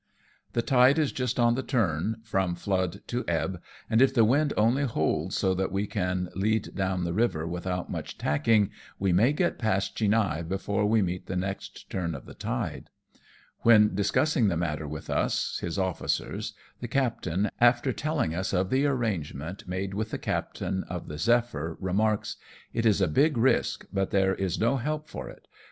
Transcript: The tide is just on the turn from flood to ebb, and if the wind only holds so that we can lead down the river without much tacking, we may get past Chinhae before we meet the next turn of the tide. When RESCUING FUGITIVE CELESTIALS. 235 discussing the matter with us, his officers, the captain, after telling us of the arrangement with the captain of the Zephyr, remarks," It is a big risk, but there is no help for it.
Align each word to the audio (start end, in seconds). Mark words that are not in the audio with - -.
The 0.53 0.63
tide 0.63 0.97
is 0.97 1.11
just 1.11 1.39
on 1.39 1.53
the 1.53 1.61
turn 1.61 2.21
from 2.23 2.55
flood 2.55 3.01
to 3.05 3.23
ebb, 3.27 3.61
and 3.87 4.01
if 4.01 4.11
the 4.11 4.25
wind 4.25 4.51
only 4.57 4.81
holds 4.83 5.37
so 5.37 5.53
that 5.53 5.71
we 5.71 5.85
can 5.85 6.29
lead 6.33 6.73
down 6.73 7.03
the 7.03 7.13
river 7.13 7.45
without 7.45 7.91
much 7.91 8.17
tacking, 8.17 8.71
we 8.97 9.13
may 9.13 9.31
get 9.31 9.59
past 9.59 9.95
Chinhae 9.95 10.41
before 10.49 10.87
we 10.87 11.03
meet 11.03 11.27
the 11.27 11.35
next 11.35 11.87
turn 11.91 12.15
of 12.15 12.25
the 12.25 12.33
tide. 12.33 12.89
When 13.59 13.93
RESCUING 13.95 13.95
FUGITIVE 13.95 14.05
CELESTIALS. 14.07 14.33
235 14.41 14.47
discussing 14.47 14.47
the 14.47 14.57
matter 14.57 14.87
with 14.87 15.09
us, 15.11 15.59
his 15.59 15.77
officers, 15.77 16.53
the 16.79 16.87
captain, 16.87 17.51
after 17.59 17.93
telling 17.93 18.33
us 18.33 18.53
of 18.53 18.71
the 18.71 18.87
arrangement 18.87 19.67
with 19.93 20.09
the 20.09 20.17
captain 20.17 20.83
of 20.85 21.09
the 21.09 21.19
Zephyr, 21.19 21.77
remarks," 21.79 22.37
It 22.73 22.87
is 22.87 23.01
a 23.01 23.07
big 23.07 23.37
risk, 23.37 23.85
but 23.93 24.09
there 24.09 24.33
is 24.33 24.59
no 24.59 24.77
help 24.77 25.07
for 25.09 25.29
it. 25.29 25.47